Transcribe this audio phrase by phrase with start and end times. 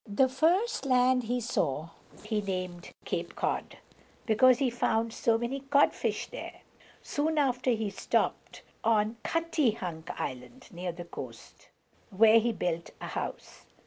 [0.11, 1.89] The first land he saw
[2.23, 3.77] he named Cape Cod,
[4.25, 6.61] because he found so many codfish there.
[7.03, 11.69] Soon after he stopped on Cut´ty hunk Island, near the coast,
[12.09, 13.67] where he built a house.